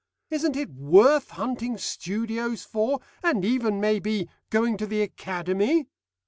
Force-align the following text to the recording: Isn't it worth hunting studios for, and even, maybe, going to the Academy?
Isn't 0.31 0.55
it 0.55 0.71
worth 0.71 1.29
hunting 1.29 1.77
studios 1.77 2.63
for, 2.63 3.01
and 3.21 3.45
even, 3.45 3.79
maybe, 3.79 4.29
going 4.49 4.75
to 4.77 4.87
the 4.87 5.03
Academy? 5.03 5.89